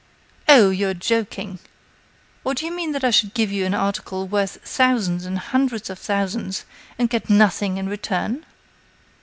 "Oh! 0.49 0.71
you 0.71 0.89
are 0.89 0.95
joking! 0.95 1.59
Or 2.43 2.55
do 2.55 2.65
you 2.65 2.71
mean 2.75 2.91
that 2.93 3.03
I 3.03 3.11
should 3.11 3.35
give 3.35 3.51
you 3.51 3.67
an 3.67 3.75
article 3.75 4.27
worth 4.27 4.57
thousands 4.65 5.27
and 5.27 5.37
hundreds 5.37 5.91
of 5.91 5.99
thousands 5.99 6.65
and 6.97 7.07
get 7.07 7.29
nothing 7.29 7.77
in 7.77 7.87
return?" 7.87 8.43